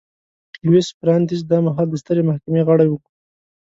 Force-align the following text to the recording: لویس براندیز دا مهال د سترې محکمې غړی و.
لویس 0.65 0.87
براندیز 0.99 1.41
دا 1.51 1.57
مهال 1.67 1.87
د 1.91 1.95
سترې 2.03 2.21
محکمې 2.29 2.61
غړی 2.67 2.87
و. 2.89 2.93